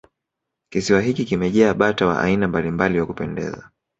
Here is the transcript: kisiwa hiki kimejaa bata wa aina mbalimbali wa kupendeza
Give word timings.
kisiwa 0.69 1.01
hiki 1.01 1.25
kimejaa 1.25 1.73
bata 1.73 2.05
wa 2.05 2.21
aina 2.21 2.47
mbalimbali 2.47 2.99
wa 2.99 3.05
kupendeza 3.05 3.69